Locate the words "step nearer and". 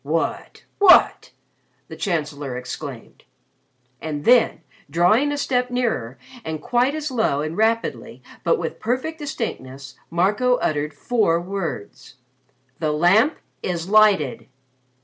5.37-6.59